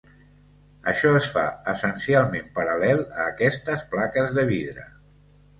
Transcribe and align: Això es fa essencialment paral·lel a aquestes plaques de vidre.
Això 0.91 1.11
es 1.17 1.27
fa 1.35 1.43
essencialment 1.75 2.49
paral·lel 2.57 3.05
a 3.25 3.29
aquestes 3.35 3.85
plaques 3.95 4.37
de 4.39 4.51
vidre. 4.55 4.91